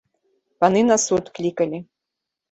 Паны 0.63 0.81
на 0.91 0.95
суд 1.03 1.29
клікалі. 1.35 1.79